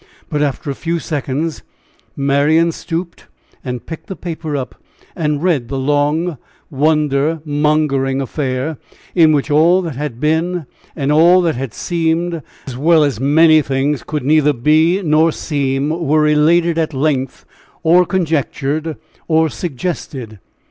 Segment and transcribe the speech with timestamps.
[0.29, 1.61] But after a few seconds
[2.15, 3.27] Marian stooped
[3.63, 4.81] and picked the paper up
[5.15, 6.39] and read the long,
[6.71, 8.79] wonder mongering affair,
[9.13, 13.61] in which all that had been and all that had seemed, as well as many
[13.61, 17.45] things could neither be nor seem, were related at length,
[17.83, 18.97] or conjectured,
[19.27, 20.39] or suggested.